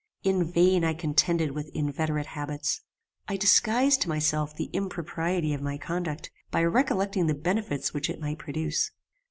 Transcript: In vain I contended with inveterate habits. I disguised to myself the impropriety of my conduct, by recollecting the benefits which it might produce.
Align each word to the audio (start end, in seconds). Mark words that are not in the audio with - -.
In 0.23 0.43
vain 0.51 0.83
I 0.83 0.95
contended 0.95 1.51
with 1.51 1.69
inveterate 1.75 2.25
habits. 2.25 2.81
I 3.27 3.37
disguised 3.37 4.01
to 4.01 4.09
myself 4.09 4.55
the 4.55 4.71
impropriety 4.73 5.53
of 5.53 5.61
my 5.61 5.77
conduct, 5.77 6.31
by 6.49 6.63
recollecting 6.63 7.27
the 7.27 7.35
benefits 7.35 7.93
which 7.93 8.09
it 8.09 8.19
might 8.19 8.39
produce. 8.39 8.89